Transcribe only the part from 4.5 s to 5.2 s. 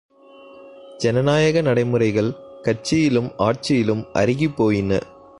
போயின.